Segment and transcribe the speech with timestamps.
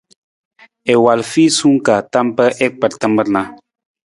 [0.93, 3.41] I wal fiisung ka tam pa i kpar i tamar na.